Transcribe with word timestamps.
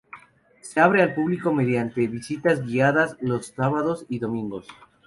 Se 0.61 0.79
abre 0.79 1.03
al 1.03 1.13
público 1.13 1.53
mediante 1.53 2.07
visitas 2.07 2.65
guiadas 2.65 3.17
los 3.21 3.53
sábados 3.55 4.07
y 4.09 4.17
domingos. 4.17 4.65